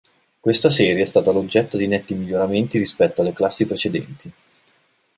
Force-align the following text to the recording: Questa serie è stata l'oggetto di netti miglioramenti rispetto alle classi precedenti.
Questa 0.39 0.71
serie 0.71 1.01
è 1.01 1.05
stata 1.05 1.29
l'oggetto 1.31 1.77
di 1.77 1.85
netti 1.85 2.15
miglioramenti 2.15 2.79
rispetto 2.79 3.21
alle 3.21 3.33
classi 3.33 3.67
precedenti. 3.67 4.33